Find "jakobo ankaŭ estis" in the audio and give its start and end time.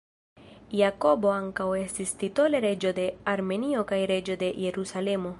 0.79-2.13